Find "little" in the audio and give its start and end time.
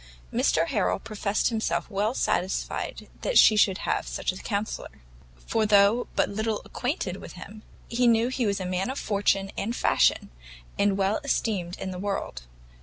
6.27-6.59